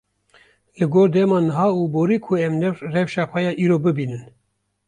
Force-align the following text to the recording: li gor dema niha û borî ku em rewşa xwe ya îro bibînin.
li 0.79 0.85
gor 0.93 1.09
dema 1.15 1.37
niha 1.47 1.67
û 1.79 1.81
borî 1.93 2.17
ku 2.25 2.31
em 2.47 2.53
rewşa 2.95 3.25
xwe 3.31 3.39
ya 3.47 3.53
îro 3.63 3.77
bibînin. 3.83 4.23